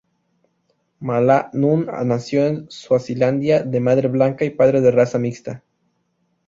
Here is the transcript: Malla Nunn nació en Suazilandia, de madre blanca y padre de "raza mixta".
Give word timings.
Malla 0.99 1.51
Nunn 1.53 1.85
nació 2.07 2.47
en 2.47 2.65
Suazilandia, 2.71 3.61
de 3.61 3.79
madre 3.79 4.07
blanca 4.07 4.45
y 4.45 4.49
padre 4.49 4.81
de 4.81 4.89
"raza 4.89 5.19
mixta". 5.19 5.63